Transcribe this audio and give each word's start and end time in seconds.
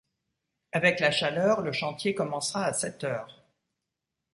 Avec 0.71 0.99
la 0.99 1.11
chaleur, 1.11 1.61
le 1.61 1.71
chantier 1.71 2.15
commencera 2.15 2.65
à 2.65 2.73
sept 2.73 3.03
heures 3.03 3.43